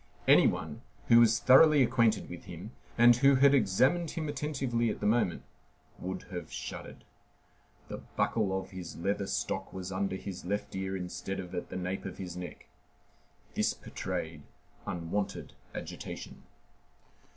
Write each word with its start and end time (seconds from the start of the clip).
Any 0.27 0.47
one 0.47 0.81
who 1.09 1.19
was 1.19 1.37
thoroughly 1.39 1.83
acquainted 1.83 2.27
with 2.27 2.45
him, 2.45 2.71
and 2.97 3.17
who 3.17 3.35
had 3.35 3.53
examined 3.53 4.09
him 4.09 4.27
attentively 4.29 4.89
at 4.89 4.99
the 4.99 5.05
moment, 5.05 5.43
would 5.99 6.23
have 6.31 6.51
shuddered. 6.51 7.03
The 7.87 7.99
buckle 7.99 8.59
of 8.59 8.71
his 8.71 8.95
leather 8.97 9.27
stock 9.27 9.71
was 9.71 9.91
under 9.91 10.15
his 10.15 10.43
left 10.43 10.75
ear 10.75 10.97
instead 10.97 11.39
of 11.39 11.53
at 11.53 11.69
the 11.69 11.77
nape 11.77 12.05
of 12.05 12.17
his 12.17 12.35
neck. 12.35 12.65
This 13.53 13.75
betrayed 13.75 14.41
unwonted 14.87 15.53
agitation. 15.75 16.45